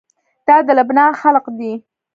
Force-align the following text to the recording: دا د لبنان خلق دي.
دا 0.47 0.55
د 0.67 0.69
لبنان 0.77 1.11
خلق 1.21 1.45
دي. 1.59 1.73